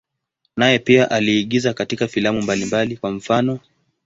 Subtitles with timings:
[0.57, 3.59] Naye pia aliigiza katika filamu mbalimbali, kwa mfano.